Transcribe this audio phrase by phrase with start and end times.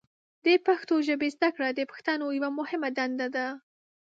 [0.45, 3.47] د پښتو ژبې زده کړه د پښتنو یوه مهمه دنده ده.